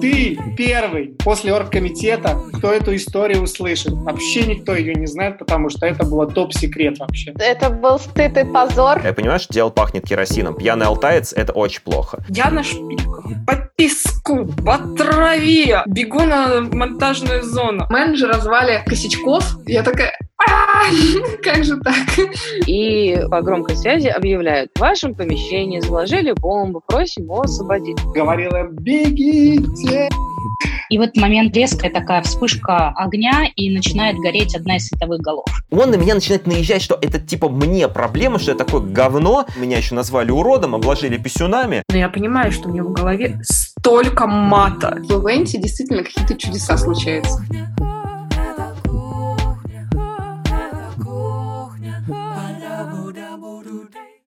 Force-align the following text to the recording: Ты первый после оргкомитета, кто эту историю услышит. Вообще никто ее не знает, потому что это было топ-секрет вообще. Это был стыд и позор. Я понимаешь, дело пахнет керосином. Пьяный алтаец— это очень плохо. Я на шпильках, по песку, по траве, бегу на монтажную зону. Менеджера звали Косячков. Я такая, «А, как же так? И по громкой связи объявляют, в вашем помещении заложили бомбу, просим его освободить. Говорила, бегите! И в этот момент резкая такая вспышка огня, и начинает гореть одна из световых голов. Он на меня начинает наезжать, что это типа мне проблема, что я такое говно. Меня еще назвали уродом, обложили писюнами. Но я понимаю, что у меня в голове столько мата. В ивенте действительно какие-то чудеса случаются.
Ты 0.00 0.38
первый 0.56 1.16
после 1.24 1.54
оргкомитета, 1.54 2.38
кто 2.52 2.72
эту 2.72 2.94
историю 2.94 3.42
услышит. 3.42 3.92
Вообще 3.92 4.46
никто 4.46 4.74
ее 4.74 4.94
не 4.94 5.06
знает, 5.06 5.38
потому 5.38 5.70
что 5.70 5.86
это 5.86 6.04
было 6.04 6.26
топ-секрет 6.26 6.98
вообще. 6.98 7.32
Это 7.38 7.70
был 7.70 7.98
стыд 7.98 8.36
и 8.36 8.44
позор. 8.44 9.00
Я 9.02 9.12
понимаешь, 9.12 9.46
дело 9.48 9.70
пахнет 9.70 10.04
керосином. 10.04 10.54
Пьяный 10.54 10.86
алтаец— 10.86 11.32
это 11.36 11.52
очень 11.52 11.82
плохо. 11.82 12.24
Я 12.28 12.50
на 12.50 12.62
шпильках, 12.62 13.24
по 13.46 13.70
песку, 13.76 14.46
по 14.46 14.78
траве, 14.96 15.82
бегу 15.86 16.22
на 16.22 16.60
монтажную 16.60 17.42
зону. 17.42 17.86
Менеджера 17.90 18.38
звали 18.38 18.82
Косячков. 18.86 19.56
Я 19.66 19.82
такая, 19.82 20.16
«А, 20.20 20.25
как 21.42 21.64
же 21.64 21.76
так? 21.78 21.96
И 22.66 23.18
по 23.30 23.42
громкой 23.42 23.76
связи 23.76 24.08
объявляют, 24.08 24.70
в 24.74 24.80
вашем 24.80 25.14
помещении 25.14 25.80
заложили 25.80 26.32
бомбу, 26.32 26.82
просим 26.86 27.24
его 27.24 27.42
освободить. 27.42 27.98
Говорила, 28.14 28.68
бегите! 28.70 30.08
И 30.88 30.98
в 30.98 31.00
этот 31.00 31.16
момент 31.16 31.56
резкая 31.56 31.90
такая 31.90 32.22
вспышка 32.22 32.90
огня, 32.90 33.50
и 33.56 33.74
начинает 33.74 34.16
гореть 34.16 34.54
одна 34.54 34.76
из 34.76 34.86
световых 34.86 35.20
голов. 35.20 35.46
Он 35.70 35.90
на 35.90 35.96
меня 35.96 36.14
начинает 36.14 36.46
наезжать, 36.46 36.82
что 36.82 36.96
это 37.00 37.18
типа 37.18 37.48
мне 37.48 37.88
проблема, 37.88 38.38
что 38.38 38.52
я 38.52 38.56
такое 38.56 38.80
говно. 38.80 39.46
Меня 39.56 39.78
еще 39.78 39.94
назвали 39.94 40.30
уродом, 40.30 40.74
обложили 40.74 41.16
писюнами. 41.16 41.82
Но 41.90 41.98
я 41.98 42.08
понимаю, 42.08 42.52
что 42.52 42.68
у 42.68 42.72
меня 42.72 42.84
в 42.84 42.92
голове 42.92 43.40
столько 43.42 44.26
мата. 44.26 44.98
В 45.00 45.12
ивенте 45.12 45.58
действительно 45.58 46.04
какие-то 46.04 46.36
чудеса 46.36 46.76
случаются. 46.76 47.44